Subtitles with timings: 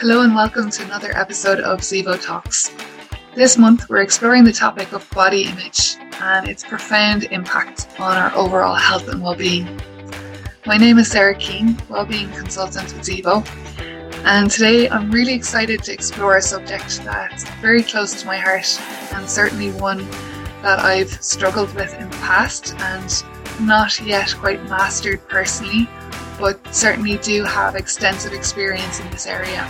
[0.00, 2.74] Hello and welcome to another episode of Zevo Talks.
[3.34, 8.34] This month we're exploring the topic of body image and its profound impact on our
[8.34, 9.78] overall health and well-being.
[10.64, 13.46] My name is Sarah Keane, Wellbeing Consultant with Zevo,
[14.24, 18.80] and today I'm really excited to explore a subject that's very close to my heart
[19.12, 20.08] and certainly one
[20.62, 23.22] that I've struggled with in the past and
[23.60, 25.86] not yet quite mastered personally,
[26.38, 29.68] but certainly do have extensive experience in this area.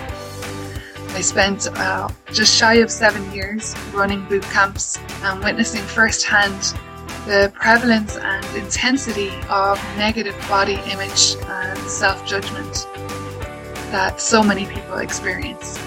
[1.12, 6.74] I spent uh, just shy of seven years running boot camps and witnessing firsthand
[7.27, 12.86] the prevalence and intensity of negative body image and self judgment
[13.91, 15.78] that so many people experience.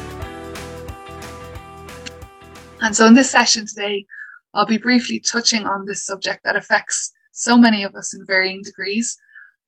[2.82, 4.06] And so, in this session today,
[4.54, 8.62] I'll be briefly touching on this subject that affects so many of us in varying
[8.62, 9.18] degrees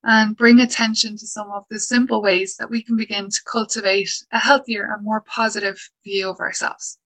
[0.05, 4.11] and bring attention to some of the simple ways that we can begin to cultivate
[4.31, 6.99] a healthier and more positive view of ourselves.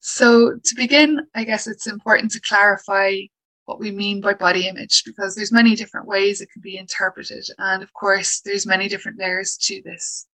[0.00, 3.18] So to begin, I guess it's important to clarify
[3.66, 7.44] what we mean by body image because there's many different ways it can be interpreted
[7.58, 10.26] and of course there's many different layers to this.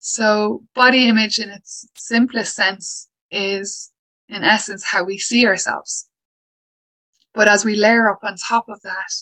[0.00, 3.92] So body image in its simplest sense is
[4.28, 6.05] in essence how we see ourselves.
[7.36, 9.12] But as we layer up on top of that,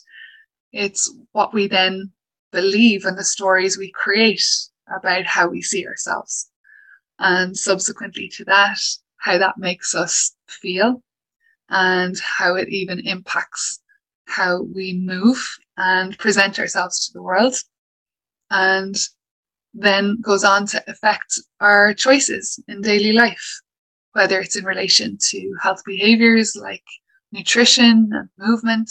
[0.73, 2.13] it's what we then
[2.53, 4.45] believe and the stories we create
[4.97, 6.49] about how we see ourselves.
[7.19, 8.79] And subsequently to that,
[9.17, 11.03] how that makes us feel
[11.71, 13.81] and how it even impacts
[14.27, 15.45] how we move
[15.77, 17.57] and present ourselves to the world.
[18.49, 18.97] And
[19.73, 23.61] then goes on to affect our choices in daily life,
[24.13, 26.85] whether it's in relation to health behaviors like
[27.35, 28.91] nutrition and movement,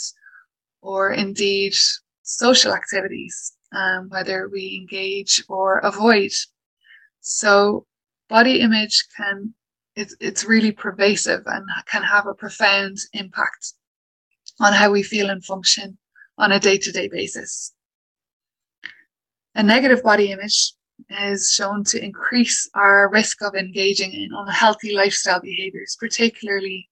[0.82, 1.74] or indeed
[2.22, 6.30] social activities, um, whether we engage or avoid.
[7.20, 7.86] So
[8.28, 9.54] body image can,
[9.96, 13.72] it's, it's really pervasive and can have a profound impact
[14.60, 15.96] on how we feel and function
[16.36, 17.72] on a day to day basis.
[19.54, 20.74] A negative body image
[21.08, 26.88] is shown to increase our risk of engaging in unhealthy lifestyle behaviors, particularly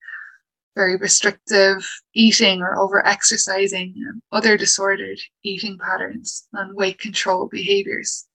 [0.74, 8.26] very restrictive eating or over exercising and other disordered eating patterns and weight control behaviors.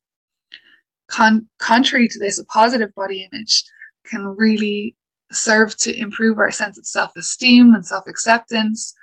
[1.09, 3.63] Con- contrary to this, a positive body image
[4.05, 4.95] can really
[5.31, 8.93] serve to improve our sense of self esteem and self acceptance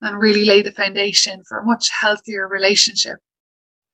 [0.00, 3.18] and really lay the foundation for a much healthier relationship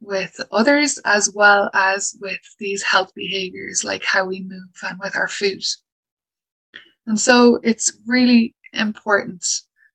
[0.01, 5.17] with others as well as with these health behaviors like how we move and with
[5.17, 5.63] our food.
[7.07, 9.45] And so it's really important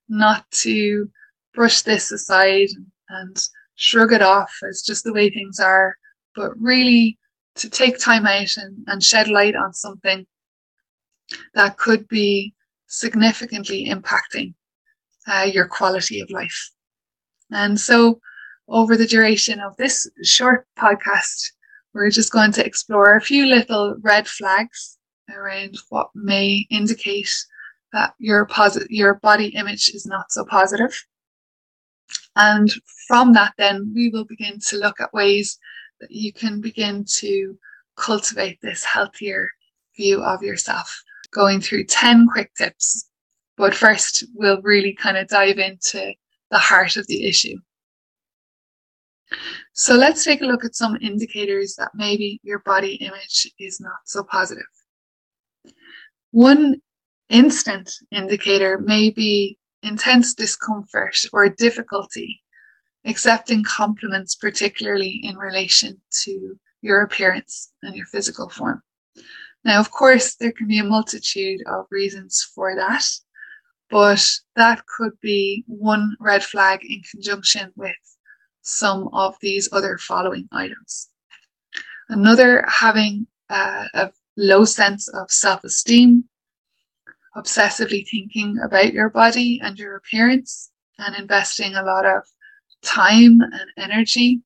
[0.09, 1.09] not to
[1.53, 2.69] brush this aside
[3.09, 5.95] and shrug it off as just the way things are,
[6.35, 7.17] but really
[7.55, 10.25] to take time out and, and shed light on something
[11.53, 12.53] that could be
[12.87, 14.53] significantly impacting
[15.27, 16.71] uh, your quality of life.
[17.51, 18.19] And so,
[18.67, 21.51] over the duration of this short podcast,
[21.93, 24.97] we're just going to explore a few little red flags
[25.29, 27.29] around what may indicate
[27.93, 31.05] that your posit- your body image is not so positive.
[32.35, 32.69] And
[33.07, 35.57] from that, then we will begin to look at ways
[36.01, 37.57] that you can begin to
[37.95, 39.49] cultivate this healthier
[39.95, 43.09] view of yourself, going through 10 quick tips.
[43.55, 46.13] But first, we'll really kind of dive into
[46.49, 47.57] the heart of the issue.
[49.73, 54.01] So let's take a look at some indicators that maybe your body image is not
[54.05, 54.65] so positive.
[56.31, 56.81] One
[57.33, 62.39] instant indicator may be intense discomfort or difficulty
[63.05, 68.81] accepting compliments, particularly in relation to your appearance and your physical form.
[69.65, 73.05] Now, of course, there can be a multitude of reasons for that,
[73.89, 77.95] but that could be one red flag in conjunction with
[78.61, 81.09] some of these other following items.
[82.09, 86.25] Another, having uh, a low sense of self esteem,
[87.35, 92.23] obsessively thinking about your body and your appearance and investing a lot of
[92.83, 94.41] time and energy.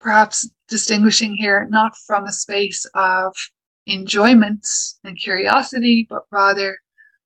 [0.00, 3.34] Perhaps distinguishing here not from a space of
[3.86, 4.66] enjoyment
[5.04, 6.78] and curiosity, but rather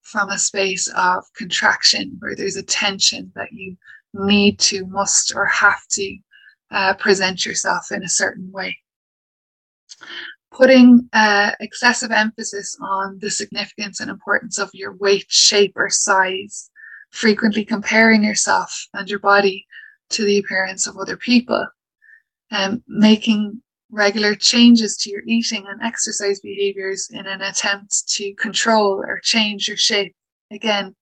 [0.03, 3.77] from a space of contraction where there's a tension that you
[4.15, 6.17] need to, must, or have to
[6.71, 8.77] uh, present yourself in a certain way
[10.51, 16.71] putting uh, excessive emphasis on the significance and importance of your weight, shape, or size,
[17.11, 19.67] frequently comparing yourself and your body
[20.11, 21.67] to the appearance of other people,
[22.51, 23.61] and um, making
[23.91, 29.69] regular changes to your eating and exercise behaviors in an attempt to control or change
[29.69, 30.15] your shape.
[30.51, 30.95] Again,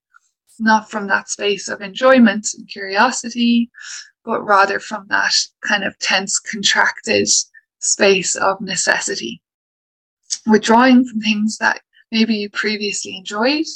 [0.59, 3.71] not from that space of enjoyment and curiosity,
[4.25, 5.33] but rather from that
[5.67, 7.29] kind of tense, contracted
[7.79, 9.43] space of necessity.
[10.47, 11.81] Withdrawing from things that
[12.11, 13.67] maybe you previously enjoyed,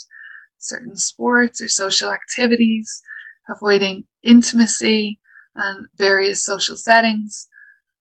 [0.58, 3.02] certain sports or social activities,
[3.49, 5.19] avoiding intimacy
[5.55, 7.49] and various social settings,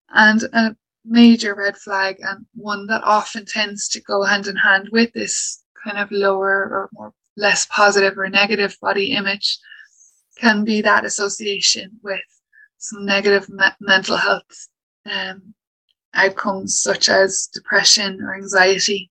[0.09, 0.75] and a
[1.05, 5.63] major red flag and one that often tends to go hand in hand with this
[5.83, 9.57] kind of lower or more less positive or negative body image
[10.37, 12.19] can be that association with
[12.77, 14.67] some negative me- mental health
[15.05, 15.53] um,
[16.13, 19.09] outcomes such as depression or anxiety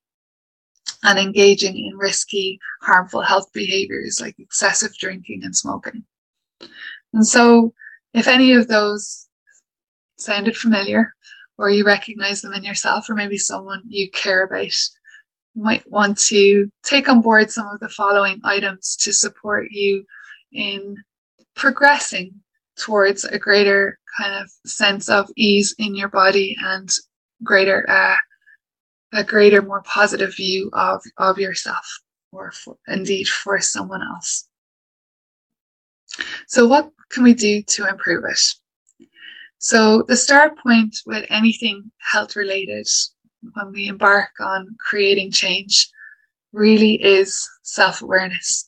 [1.04, 6.04] and engaging in risky, harmful health behaviors like excessive drinking and smoking.
[7.12, 7.72] And so,
[8.14, 9.28] if any of those
[10.16, 11.14] sounded familiar,
[11.56, 14.72] or you recognize them in yourself, or maybe someone you care about,
[15.54, 20.04] you might want to take on board some of the following items to support you
[20.52, 20.96] in
[21.54, 22.32] progressing
[22.78, 26.90] towards a greater kind of sense of ease in your body and
[27.44, 28.16] greater uh,
[29.12, 31.86] a greater more positive view of of yourself
[32.32, 34.48] or for, indeed for someone else.
[36.46, 38.40] So what can we do to improve it?
[39.58, 42.86] So the start point with anything health related
[43.54, 45.88] when we embark on creating change
[46.52, 48.67] really is self-awareness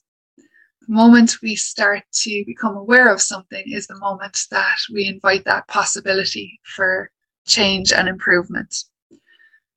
[0.90, 5.69] moment we start to become aware of something is the moment that we invite that
[5.69, 7.10] possibility for
[7.46, 8.84] change and improvement.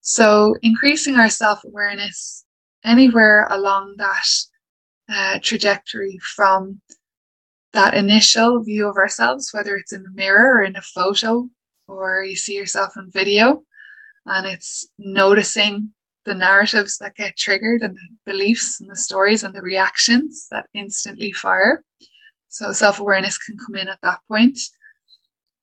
[0.01, 2.45] So, increasing our self awareness
[2.83, 4.27] anywhere along that
[5.07, 6.81] uh, trajectory from
[7.73, 11.47] that initial view of ourselves, whether it's in the mirror or in a photo,
[11.87, 13.63] or you see yourself in video,
[14.25, 15.93] and it's noticing
[16.25, 20.67] the narratives that get triggered and the beliefs and the stories and the reactions that
[20.73, 21.83] instantly fire.
[22.49, 24.59] So self awareness can come in at that point.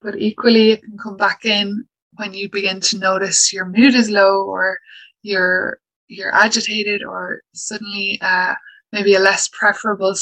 [0.03, 4.11] But equally, it can come back in when you begin to notice your mood is
[4.11, 4.79] low or
[5.23, 5.79] you're
[6.09, 8.55] you're agitated or suddenly uh,
[8.93, 10.15] maybe a less preferable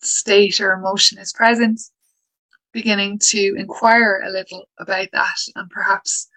[0.00, 1.80] state or emotion is present
[2.72, 6.28] beginning to inquire a little about that and perhaps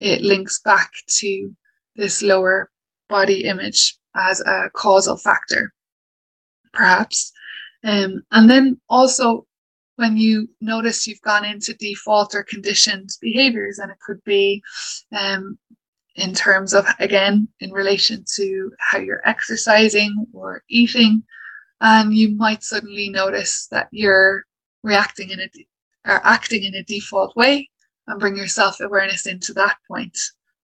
[0.00, 1.54] it links back to
[1.96, 2.70] this lower
[3.08, 5.72] body image as a causal factor,
[6.72, 7.32] perhaps.
[7.82, 9.46] Um, and then also
[9.96, 14.62] when you notice you've gone into default or conditioned behaviors, and it could be
[15.16, 15.58] um,
[16.16, 21.22] in terms of, again, in relation to how you're exercising or eating,
[21.80, 24.44] and you might suddenly notice that you're
[24.82, 25.48] reacting in a
[26.06, 27.68] or acting in a default way
[28.06, 30.18] and bring your self awareness into that point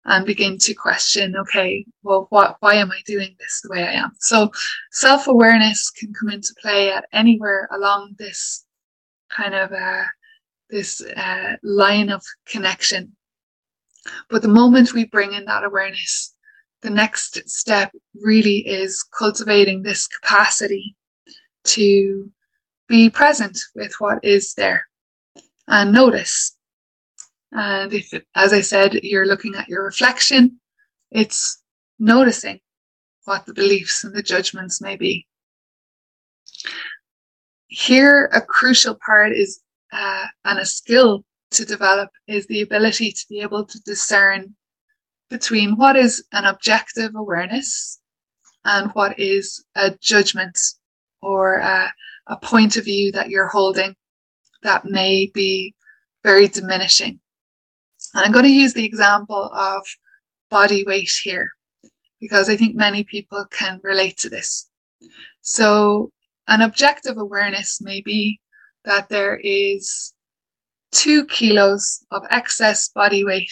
[0.06, 3.92] and begin to question okay well what why am i doing this the way i
[3.92, 4.12] am?
[4.20, 4.52] So
[4.92, 8.66] self-awareness can come into play at anywhere along this
[9.30, 10.04] kind of uh,
[10.70, 13.16] this uh, line of connection.
[14.30, 16.34] But the moment we bring in that awareness
[16.84, 17.92] the next step
[18.22, 20.96] really is cultivating this capacity
[21.64, 22.30] to
[22.88, 24.86] be present with what is there
[25.68, 26.58] and notice
[27.54, 30.60] and if, as I said, you're looking at your reflection,
[31.12, 31.62] it's
[32.00, 32.60] noticing
[33.26, 35.28] what the beliefs and the judgments may be.
[37.68, 43.26] Here, a crucial part is, uh, and a skill to develop is the ability to
[43.30, 44.56] be able to discern
[45.30, 48.00] between what is an objective awareness
[48.66, 50.60] and what is a judgment
[51.22, 51.92] or a
[52.42, 53.96] point of view that you're holding
[54.64, 55.76] that may be
[56.24, 57.20] very diminishing
[58.14, 59.84] and I'm going to use the example of
[60.50, 61.50] body weight here
[62.20, 64.70] because I think many people can relate to this.
[65.42, 66.12] So,
[66.48, 68.40] an objective awareness may be
[68.86, 70.14] that there is
[70.92, 73.52] two kilos of excess body weight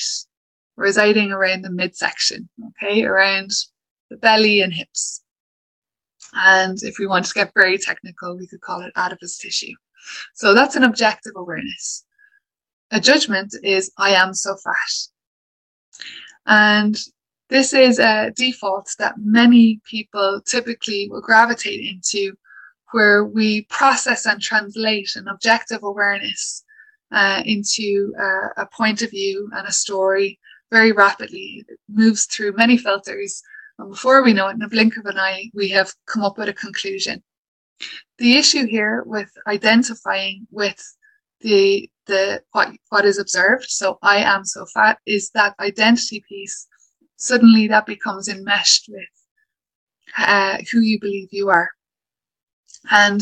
[0.77, 3.51] residing around the midsection, okay, around
[4.09, 5.23] the belly and hips.
[6.33, 9.73] And if we want to get very technical, we could call it adipose tissue.
[10.33, 12.05] So that's an objective awareness
[12.91, 14.93] a judgment is I am so fat.
[16.45, 16.97] And
[17.49, 22.33] this is a default that many people typically will gravitate into
[22.91, 26.63] where we process and translate an objective awareness
[27.11, 30.39] uh, into uh, a point of view and a story
[30.71, 31.65] very rapidly.
[31.67, 33.41] It moves through many filters.
[33.79, 36.37] And before we know it, in a blink of an eye, we have come up
[36.37, 37.23] with a conclusion.
[38.17, 40.81] The issue here with identifying with
[41.41, 43.65] the the what what is observed.
[43.69, 46.67] So I am so fat is that identity piece.
[47.17, 49.09] Suddenly that becomes enmeshed with
[50.17, 51.69] uh, who you believe you are.
[52.89, 53.21] And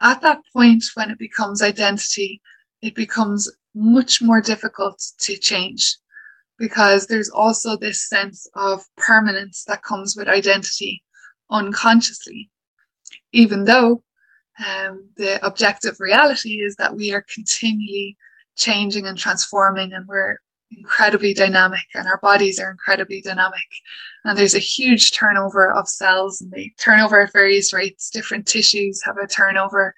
[0.00, 2.40] at that point, when it becomes identity,
[2.82, 5.96] it becomes much more difficult to change
[6.58, 11.02] because there's also this sense of permanence that comes with identity
[11.50, 12.50] unconsciously,
[13.32, 14.02] even though
[14.64, 18.16] um, the objective reality is that we are continually
[18.56, 20.38] changing and transforming and we're
[20.70, 23.66] incredibly dynamic and our bodies are incredibly dynamic.
[24.24, 28.10] And there's a huge turnover of cells and they turn over at various rates.
[28.10, 29.94] Different tissues have a turnover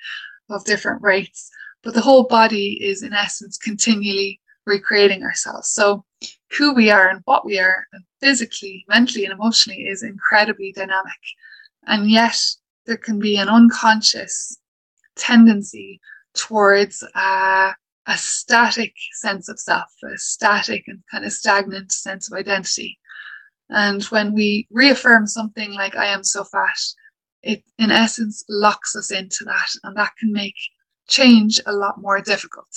[0.50, 1.50] of different rates.
[1.82, 5.68] But the whole body is in essence continually recreating ourselves.
[5.68, 6.04] So
[6.56, 7.86] who we are and what we are
[8.20, 11.20] physically mentally and emotionally is incredibly dynamic.
[11.86, 12.38] And yet
[12.88, 14.58] there can be an unconscious
[15.14, 16.00] tendency
[16.34, 17.72] towards uh,
[18.06, 22.98] a static sense of self, a static and kind of stagnant sense of identity.
[23.68, 26.78] And when we reaffirm something like, I am so fat,
[27.42, 29.68] it in essence locks us into that.
[29.84, 30.56] And that can make
[31.08, 32.74] change a lot more difficult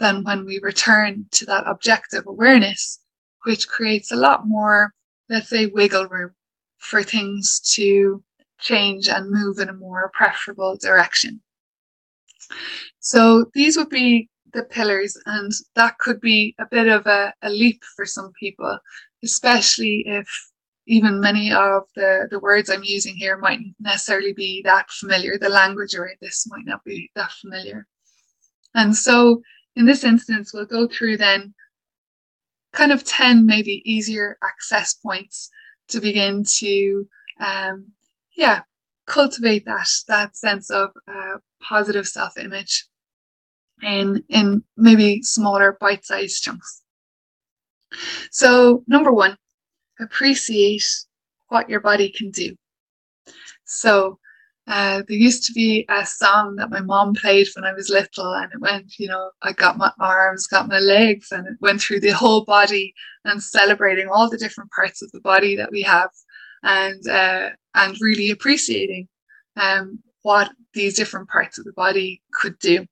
[0.00, 2.98] than when we return to that objective awareness,
[3.44, 4.92] which creates a lot more,
[5.30, 6.32] let's say, wiggle room
[6.78, 8.20] for things to
[8.60, 11.40] change and move in a more preferable direction.
[13.00, 17.50] So these would be the pillars, and that could be a bit of a, a
[17.50, 18.78] leap for some people,
[19.22, 20.28] especially if
[20.86, 25.38] even many of the, the words I'm using here mightn't necessarily be that familiar.
[25.38, 27.86] The language around this might not be that familiar.
[28.74, 29.42] And so
[29.76, 31.54] in this instance, we'll go through then
[32.72, 35.50] kind of 10 maybe easier access points
[35.88, 37.08] to begin to
[37.40, 37.86] um,
[38.36, 38.62] yeah,
[39.06, 42.86] cultivate that that sense of uh, positive self-image
[43.82, 46.82] in in maybe smaller bite-sized chunks.
[48.30, 49.36] So number one,
[50.00, 50.84] appreciate
[51.48, 52.56] what your body can do.
[53.64, 54.18] So
[54.66, 58.32] uh, there used to be a song that my mom played when I was little,
[58.32, 61.82] and it went, you know, I got my arms, got my legs, and it went
[61.82, 65.82] through the whole body and celebrating all the different parts of the body that we
[65.82, 66.10] have
[66.64, 69.06] and uh, and really appreciating
[69.56, 72.84] um, what these different parts of the body could do.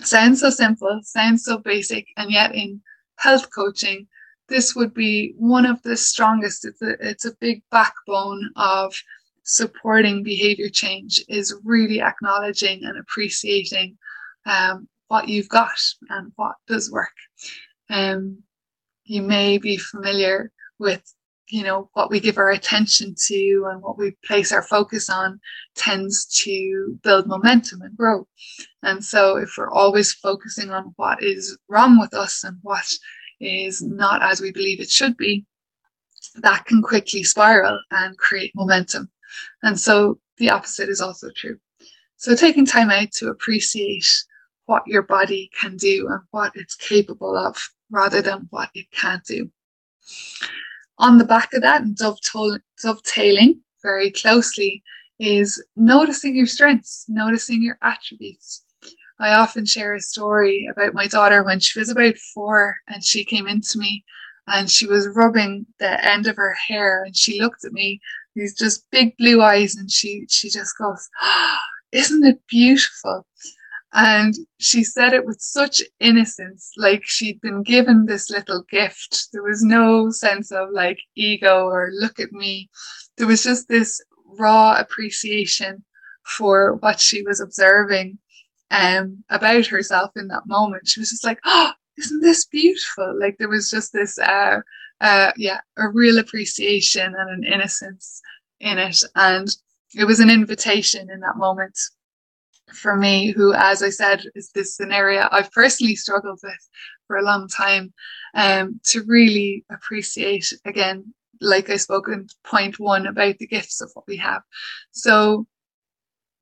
[0.00, 2.80] Sounds so simple, sounds so basic, and yet in
[3.16, 4.06] health coaching,
[4.48, 6.64] this would be one of the strongest.
[6.64, 8.94] It's a, it's a big backbone of
[9.42, 13.98] supporting behavior change is really acknowledging and appreciating
[14.46, 17.14] um, what you've got and what does work.
[17.90, 18.42] Um,
[19.04, 21.02] you may be familiar with
[21.50, 25.40] you know what we give our attention to and what we place our focus on
[25.74, 28.26] tends to build momentum and grow.
[28.82, 32.86] And so if we're always focusing on what is wrong with us and what
[33.40, 35.44] is not as we believe it should be
[36.36, 39.10] that can quickly spiral and create momentum.
[39.62, 41.58] And so the opposite is also true.
[42.16, 44.06] So taking time out to appreciate
[44.66, 47.56] what your body can do and what it's capable of
[47.90, 49.50] rather than what it can't do
[51.00, 54.82] on the back of that and dovetailing very closely
[55.18, 58.62] is noticing your strengths, noticing your attributes.
[59.18, 63.24] I often share a story about my daughter when she was about four and she
[63.24, 64.04] came into me
[64.46, 68.00] and she was rubbing the end of her hair and she looked at me,
[68.34, 71.58] these just big blue eyes, and she she just goes, oh,
[71.92, 73.26] Isn't it beautiful?
[73.92, 79.28] And she said it with such innocence, like she'd been given this little gift.
[79.32, 82.70] There was no sense of like ego or look at me.
[83.16, 84.00] There was just this
[84.38, 85.84] raw appreciation
[86.24, 88.18] for what she was observing
[88.70, 90.86] um, about herself in that moment.
[90.86, 93.18] She was just like, oh, isn't this beautiful?
[93.18, 94.60] Like there was just this, uh,
[95.00, 98.20] uh, yeah, a real appreciation and an innocence
[98.60, 99.02] in it.
[99.16, 99.48] And
[99.96, 101.76] it was an invitation in that moment
[102.72, 106.68] for me, who, as I said, is this area I've personally struggled with
[107.06, 107.92] for a long time,
[108.34, 113.90] um, to really appreciate again, like I spoke in point one about the gifts of
[113.94, 114.42] what we have.
[114.92, 115.46] So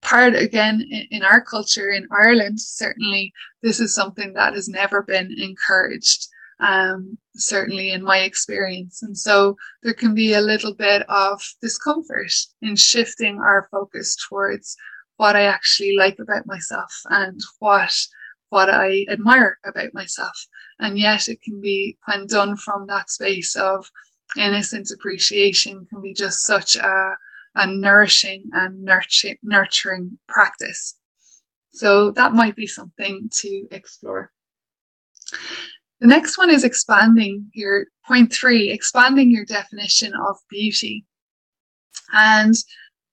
[0.02, 3.32] part again in, in our culture in Ireland, certainly
[3.62, 6.28] this is something that has never been encouraged.
[6.60, 9.00] Um, certainly in my experience.
[9.04, 12.32] And so there can be a little bit of discomfort
[12.62, 14.76] in shifting our focus towards
[15.18, 17.94] what I actually like about myself and what
[18.50, 20.46] what I admire about myself.
[20.78, 23.90] And yet it can be when done from that space of
[24.38, 27.16] innocent appreciation can be just such a,
[27.56, 30.94] a nourishing and nurturing, nurturing practice.
[31.72, 34.32] So that might be something to explore.
[36.00, 41.04] The next one is expanding your point three, expanding your definition of beauty.
[42.14, 42.54] And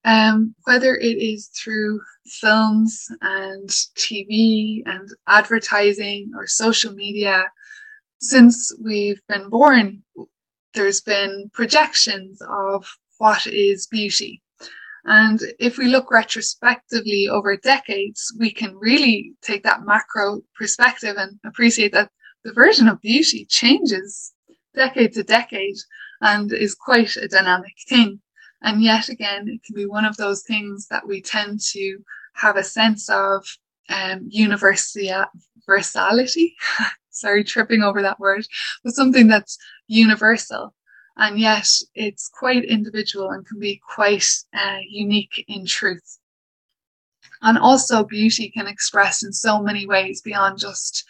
[0.06, 7.52] um, whether it is through films and TV and advertising or social media,
[8.20, 10.04] since we've been born,
[10.76, 14.42] there's been projections of what is beauty.
[15.06, 21.40] And if we look retrospectively over decades, we can really take that macro perspective and
[21.46, 22.12] appreciate that
[22.44, 24.34] the version of beauty changes
[24.76, 25.78] decade to decade
[26.22, 28.20] and is quite a dynamic thing.
[28.66, 32.00] And yet again, it can be one of those things that we tend to
[32.34, 33.46] have a sense of
[33.90, 36.56] um, universality.
[37.12, 38.48] Sorry, tripping over that word,
[38.84, 40.74] but something that's universal.
[41.16, 46.18] And yet it's quite individual and can be quite uh, unique in truth.
[47.44, 51.04] And also, beauty can express in so many ways beyond just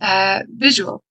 [0.00, 1.02] uh, visual.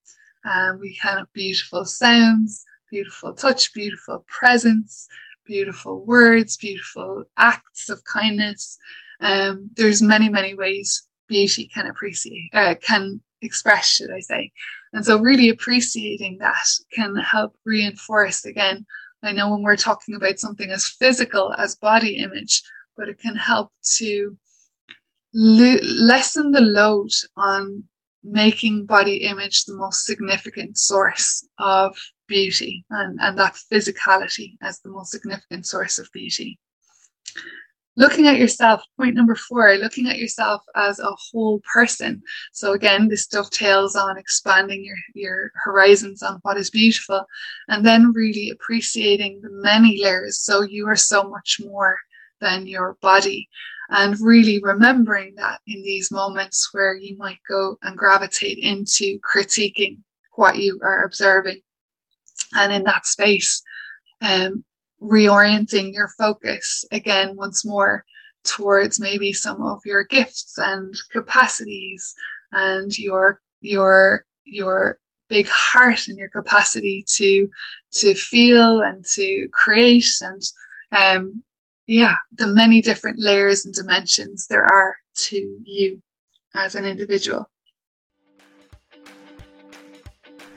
[0.45, 5.09] Um, we have beautiful sounds, beautiful touch, beautiful presence,
[5.49, 8.77] beautiful words, beautiful acts of kindness.
[9.19, 14.51] Um, there's many, many ways beauty can appreciate, uh, can express, should I say.
[14.93, 18.85] And so really appreciating that can help reinforce again.
[19.23, 22.61] I know when we're talking about something as physical as body image,
[22.95, 24.37] but it can help to
[25.33, 27.83] lessen the load on
[28.23, 31.97] making body image the most significant source of
[32.27, 36.59] beauty and, and that physicality as the most significant source of beauty.
[37.95, 42.21] Looking at yourself, point number four, looking at yourself as a whole person.
[42.53, 47.25] So again, this dovetails on expanding your, your horizons on what is beautiful
[47.67, 50.39] and then really appreciating the many layers.
[50.39, 51.97] So you are so much more
[52.39, 53.49] than your body
[53.89, 59.97] and really remembering that in these moments where you might go and gravitate into critiquing
[60.35, 61.59] what you are observing.
[62.55, 63.61] And in that space
[64.21, 64.63] um,
[65.01, 68.03] reorienting your focus again once more
[68.43, 72.13] towards maybe some of your gifts and capacities
[72.51, 74.97] and your your your
[75.29, 77.49] big heart and your capacity to
[77.91, 80.41] to feel and to create and
[80.91, 81.43] um
[81.89, 85.99] yeah the many different layers and dimensions there are to you
[86.53, 87.49] as an individual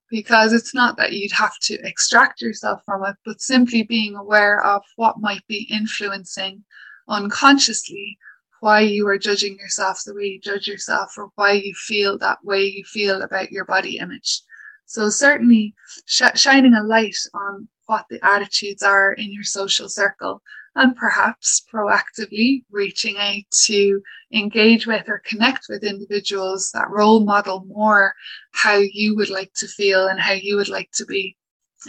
[0.10, 4.62] because it's not that you'd have to extract yourself from it, but simply being aware
[4.66, 6.62] of what might be influencing
[7.08, 8.18] unconsciously
[8.60, 12.44] why you are judging yourself the way you judge yourself or why you feel that
[12.44, 14.42] way you feel about your body image.
[14.88, 15.74] So certainly
[16.06, 20.42] sh- shining a light on what the attitudes are in your social circle
[20.76, 24.02] and perhaps proactively reaching out to
[24.34, 28.14] engage with or connect with individuals that role model more
[28.52, 31.38] how you would like to feel and how you would like to be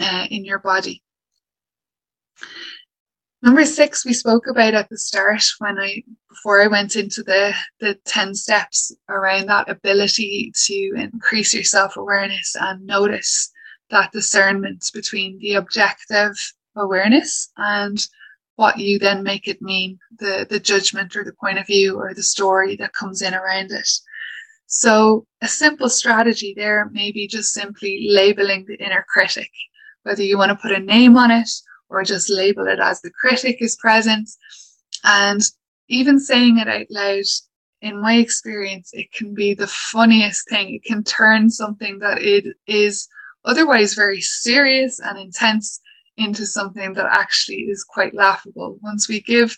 [0.01, 1.03] uh, in your body.
[3.43, 7.55] Number six, we spoke about at the start when I, before I went into the,
[7.79, 13.51] the 10 steps around that ability to increase your self awareness and notice
[13.91, 16.35] that discernment between the objective
[16.77, 18.07] awareness and
[18.57, 22.15] what you then make it mean, the, the judgment or the point of view or
[22.15, 23.89] the story that comes in around it.
[24.67, 29.51] So a simple strategy there may be just simply labeling the inner critic,
[30.05, 31.51] whether you want to put a name on it
[31.89, 34.29] or just label it as the critic is present.
[35.03, 35.43] And
[35.89, 37.25] even saying it out loud,
[37.83, 40.75] in my experience, it can be the funniest thing.
[40.75, 43.07] It can turn something that it is
[43.45, 45.81] otherwise very serious and intense
[46.17, 48.79] into something that actually is quite laughable.
[48.83, 49.57] Once we give,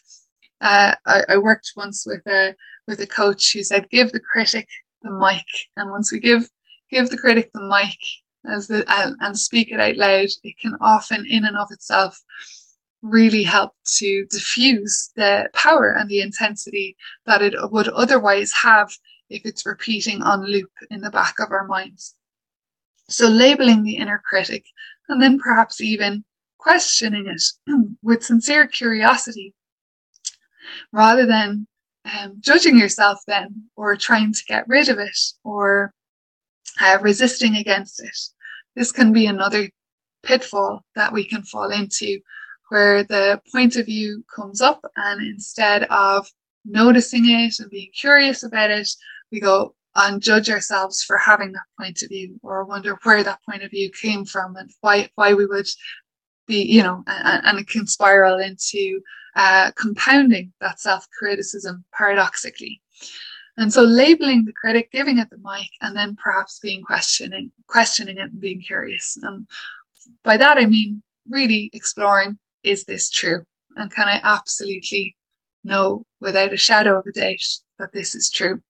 [0.61, 2.55] uh, I, I, worked once with a
[2.87, 4.69] with a coach who said, give the critic
[5.03, 5.45] the mic.
[5.77, 6.49] And once we give,
[6.91, 7.99] give the critic the mic
[8.51, 12.19] as the, and, and speak it out loud, it can often in and of itself
[13.03, 16.97] really help to diffuse the power and the intensity
[17.27, 18.91] that it would otherwise have
[19.29, 22.15] if it's repeating on loop in the back of our minds.
[23.09, 24.65] So labeling the inner critic
[25.09, 26.25] and then perhaps even
[26.59, 27.43] questioning it
[28.03, 29.55] with sincere curiosity
[30.93, 31.67] rather than
[32.05, 35.93] um, judging yourself then or trying to get rid of it or
[36.81, 38.19] uh, resisting against it.
[38.75, 39.69] This can be another
[40.25, 42.19] pitfall that we can fall into
[42.69, 46.29] where the point of view comes up and instead of
[46.65, 48.89] noticing it and being curious about it,
[49.31, 53.41] we go and judge ourselves for having that point of view or wonder where that
[53.49, 55.69] point of view came from and why why we would
[56.47, 59.01] be you know and, and it can spiral into
[59.37, 62.81] uh, compounding that self-criticism paradoxically.
[63.59, 68.19] And so labeling the critic giving it the mic and then perhaps being questioning questioning
[68.19, 69.17] it and being curious.
[69.23, 69.47] And
[70.25, 73.45] by that i mean really exploring is this true?
[73.77, 75.17] And can i absolutely
[75.65, 77.45] know without a shadow of a doubt
[77.79, 78.61] that this is true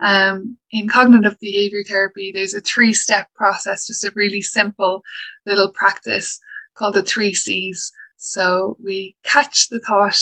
[0.00, 5.02] um, in cognitive behavior therapy, there's a three step process, just a really simple
[5.46, 6.38] little practice
[6.74, 7.92] called the three C's.
[8.16, 10.18] So we catch the thought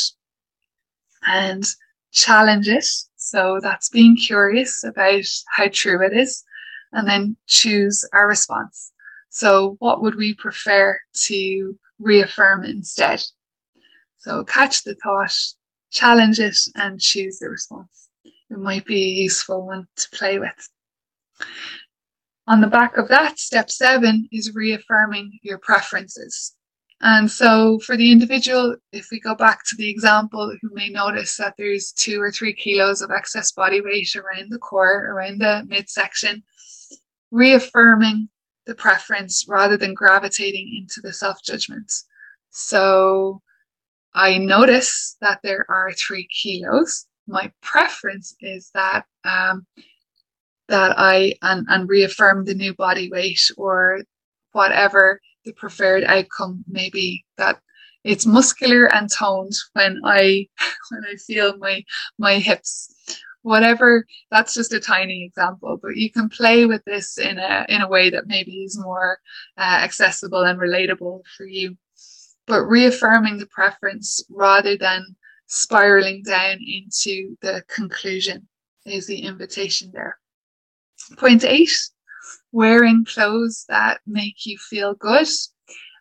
[1.27, 1.65] and
[2.13, 2.87] challenge it.
[3.17, 6.43] So that's being curious about how true it is
[6.93, 8.93] and then choose our response.
[9.29, 13.23] So what would we prefer to reaffirm instead?
[14.19, 15.35] So catch the thought,
[15.91, 18.10] challenge it and choose the response
[18.51, 20.69] it might be a useful one to play with.
[22.47, 26.55] On the back of that, step seven is reaffirming your preferences.
[27.03, 31.37] And so for the individual, if we go back to the example, who may notice
[31.37, 35.65] that there's two or three kilos of excess body weight around the core, around the
[35.67, 36.43] midsection,
[37.31, 38.29] reaffirming
[38.67, 41.91] the preference rather than gravitating into the self judgment.
[42.51, 43.41] So
[44.13, 49.67] I notice that there are three kilos my preference is that um,
[50.69, 54.01] that I and, and reaffirm the new body weight or
[54.53, 57.25] whatever the preferred outcome may be.
[57.39, 57.61] That
[58.05, 60.49] it's muscular and toned when I
[60.91, 61.83] when I feel my
[62.19, 62.95] my hips.
[63.43, 67.81] Whatever that's just a tiny example, but you can play with this in a in
[67.81, 69.19] a way that maybe is more
[69.57, 71.75] uh, accessible and relatable for you.
[72.47, 75.17] But reaffirming the preference rather than
[75.51, 78.49] spiraling down into the conclusion
[78.87, 80.17] is the invitation there.
[81.19, 81.73] Point eight,
[82.53, 85.27] wearing clothes that make you feel good.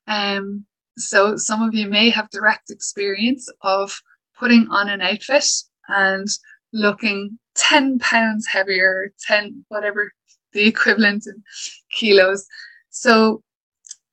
[0.07, 0.65] Um,
[0.97, 3.99] so some of you may have direct experience of
[4.37, 5.45] putting on an outfit
[5.87, 6.27] and
[6.71, 10.11] looking 10 pounds heavier, 10, whatever
[10.53, 11.43] the equivalent in
[11.91, 12.45] kilos.
[12.89, 13.43] So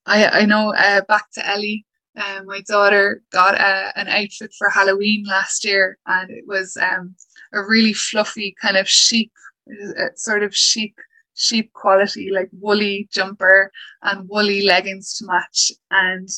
[0.07, 1.86] I, I know uh, back to Ellie,
[2.17, 7.15] um, my daughter got a, an outfit for Halloween last year, and it was um,
[7.53, 9.33] a really fluffy kind of sheep,
[9.71, 10.95] uh, sort of sheep
[11.35, 13.71] sheep quality, like woolly jumper
[14.03, 15.71] and woolly leggings to match.
[15.91, 16.29] And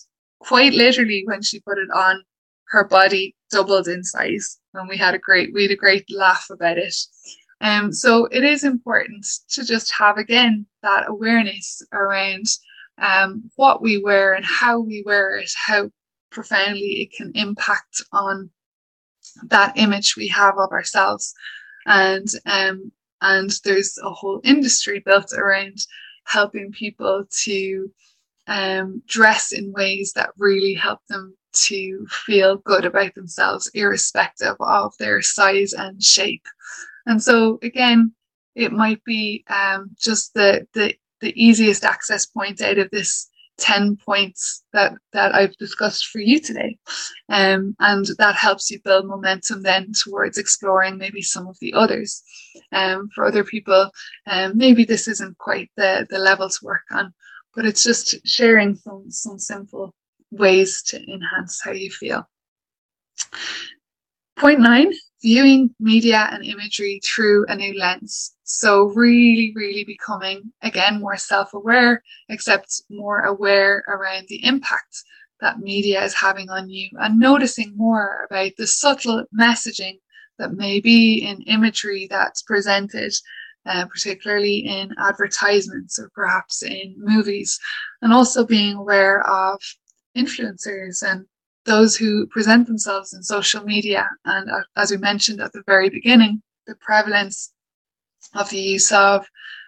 [0.41, 2.25] quite literally, when she put it on,
[2.71, 6.47] her body doubled in size, and we had a great we had a great laugh
[6.51, 6.95] about it.
[7.61, 12.47] Um, so it is important to just have again that awareness around
[13.01, 15.91] um, what we wear and how we wear it, how
[16.31, 18.51] profoundly it can impact on
[19.45, 21.35] that image we have of ourselves.
[21.87, 25.79] And um, and there's a whole industry built around
[26.25, 27.91] helping people to
[28.47, 34.93] um, dress in ways that really help them to feel good about themselves, irrespective of
[34.99, 36.47] their size and shape.
[37.07, 38.13] And so, again,
[38.55, 43.29] it might be um, just the the the easiest access point out of this
[43.59, 46.79] 10 points that that I've discussed for you today.
[47.29, 52.23] Um, and that helps you build momentum then towards exploring maybe some of the others.
[52.73, 53.91] Um, for other people,
[54.27, 57.13] um, maybe this isn't quite the, the level to work on,
[57.55, 59.95] but it's just sharing some, some simple
[60.31, 62.29] ways to enhance how you feel.
[64.37, 68.35] Point nine, viewing media and imagery through a new lens.
[68.45, 75.03] So really, really becoming again more self-aware, except more aware around the impact
[75.41, 79.99] that media is having on you and noticing more about the subtle messaging
[80.39, 83.13] that may be in imagery that's presented,
[83.67, 87.59] uh, particularly in advertisements or perhaps in movies,
[88.03, 89.61] and also being aware of
[90.17, 91.27] influencers and
[91.69, 94.09] those who present themselves in social media.
[94.25, 97.53] And uh, as we mentioned at the very beginning, the prevalence
[98.35, 99.27] of the use of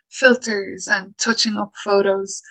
[0.08, 2.42] filters and touching up photos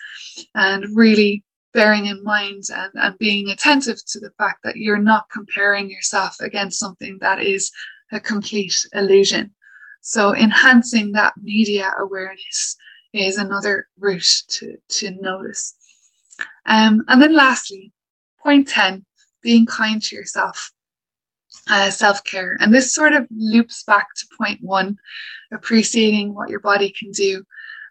[0.54, 5.28] and really bearing in mind and, and being attentive to the fact that you're not
[5.30, 7.70] comparing yourself against something that is
[8.12, 9.52] a complete illusion.
[10.00, 12.76] So enhancing that media awareness
[13.12, 15.74] is another route to, to notice.
[16.66, 17.92] Um, and then lastly,
[18.42, 19.04] point 10,
[19.42, 20.72] being kind to yourself.
[21.68, 22.56] Uh, self care.
[22.60, 24.96] And this sort of loops back to point one,
[25.52, 27.44] appreciating what your body can do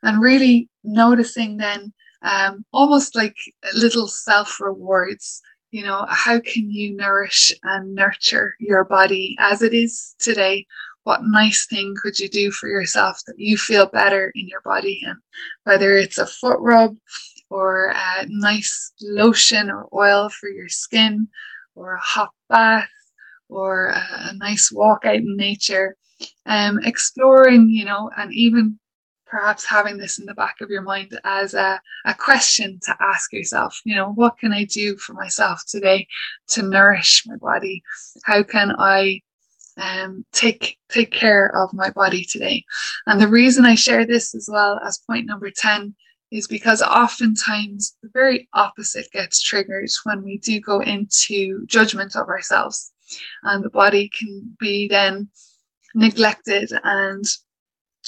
[0.03, 3.35] and really noticing then um, almost like
[3.73, 5.41] little self rewards.
[5.71, 10.65] You know, how can you nourish and nurture your body as it is today?
[11.03, 15.01] What nice thing could you do for yourself that you feel better in your body?
[15.05, 15.17] And
[15.63, 16.95] whether it's a foot rub
[17.49, 21.27] or a nice lotion or oil for your skin
[21.75, 22.89] or a hot bath
[23.47, 25.95] or a, nice walk out in nature,
[26.45, 28.79] um, exploring, you know, and even
[29.25, 33.31] perhaps having this in the back of your mind as a, a question to ask
[33.31, 36.07] yourself, you know, what can I do for myself today
[36.49, 37.83] to nourish my body?
[38.23, 39.21] How can I
[39.77, 42.63] um, take take care of my body today?
[43.05, 45.95] And the reason I share this as well as point number 10
[46.31, 52.27] is because oftentimes the very opposite gets triggered when we do go into judgment of
[52.27, 52.91] ourselves.
[53.43, 55.29] And the body can be then
[55.95, 57.25] neglected and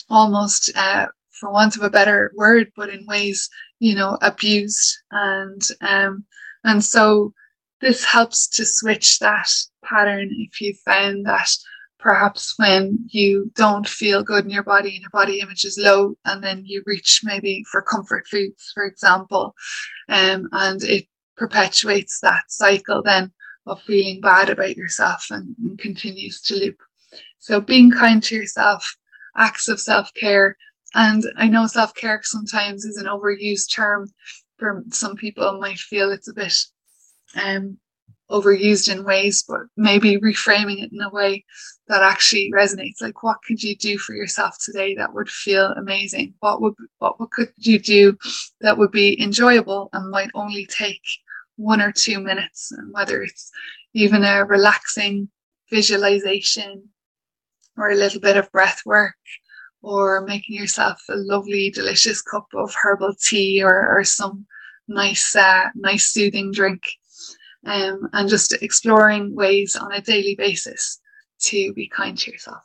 [0.09, 4.95] almost, uh, for want of a better word, but in ways, you know, abused.
[5.09, 6.25] And, um,
[6.63, 7.33] and so
[7.79, 9.49] this helps to switch that
[9.83, 11.49] pattern if you found that
[12.01, 16.15] perhaps when you don't feel good in your body and your body image is low
[16.25, 19.55] and then you reach maybe for comfort foods for example
[20.09, 21.05] um, and it
[21.37, 23.31] perpetuates that cycle then
[23.67, 26.77] of feeling bad about yourself and, and continues to loop.
[27.37, 28.97] So being kind to yourself
[29.37, 30.57] acts of self-care
[30.93, 34.09] and i know self-care sometimes is an overused term
[34.57, 36.53] for some people might feel it's a bit
[37.41, 37.77] um,
[38.31, 41.45] overused in ways, but maybe reframing it in a way
[41.87, 43.01] that actually resonates.
[43.01, 46.33] Like, what could you do for yourself today that would feel amazing?
[46.39, 48.17] What would what, what could you do
[48.61, 51.01] that would be enjoyable and might only take
[51.57, 52.71] one or two minutes?
[52.71, 53.51] And whether it's
[53.93, 55.29] even a relaxing
[55.69, 56.89] visualization
[57.77, 59.15] or a little bit of breath work
[59.81, 64.45] or making yourself a lovely, delicious cup of herbal tea or, or some
[64.87, 66.83] nice, uh, nice soothing drink
[67.65, 70.99] um, and just exploring ways on a daily basis
[71.39, 72.63] to be kind to yourself.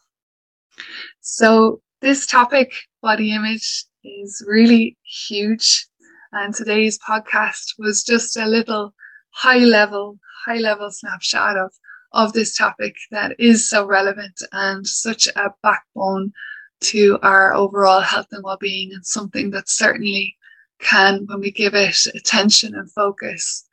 [1.21, 5.87] So this topic, body image, is really huge.
[6.33, 8.95] And today's podcast was just a little
[9.31, 11.73] high level, high level snapshot of,
[12.13, 16.33] of this topic that is so relevant and such a backbone
[16.81, 20.37] to our overall health and well-being and something that certainly
[20.79, 23.67] can, when we give it attention and focus,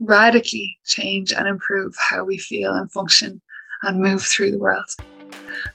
[0.00, 3.40] radically change and improve how we feel and function
[3.82, 4.88] and move through the world.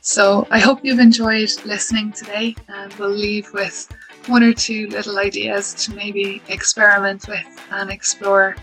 [0.01, 3.88] So I hope you've enjoyed listening today and we'll leave with
[4.27, 8.55] one or two little ideas to maybe experiment with and explore.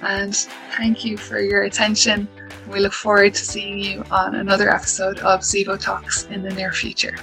[0.00, 0.34] And
[0.76, 2.28] thank you for your attention.
[2.70, 6.72] We look forward to seeing you on another episode of Zevo Talks in the near
[6.72, 7.16] future.